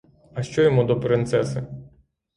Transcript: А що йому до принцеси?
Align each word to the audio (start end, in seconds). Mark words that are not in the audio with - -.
А 0.33 0.43
що 0.43 0.61
йому 0.61 0.83
до 0.83 0.99
принцеси? 0.99 1.63